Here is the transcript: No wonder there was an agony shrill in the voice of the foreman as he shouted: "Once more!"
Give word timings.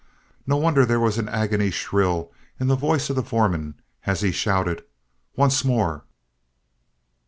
No 0.47 0.57
wonder 0.57 0.83
there 0.83 0.99
was 0.99 1.19
an 1.19 1.29
agony 1.29 1.69
shrill 1.69 2.31
in 2.59 2.65
the 2.65 2.75
voice 2.75 3.11
of 3.11 3.15
the 3.15 3.21
foreman 3.21 3.75
as 4.07 4.21
he 4.21 4.31
shouted: 4.31 4.83
"Once 5.35 5.63
more!" 5.63 6.05